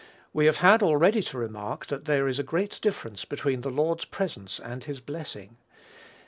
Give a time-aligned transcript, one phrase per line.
[0.33, 4.05] We have had already to remark that there is a great difference between the Lord's
[4.05, 5.57] presence and his blessing.